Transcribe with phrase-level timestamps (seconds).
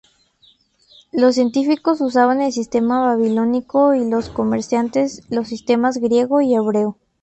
[1.11, 6.97] Los científicos usaban el sistema babilónico y los comerciantes los sistemas griego y hebreo.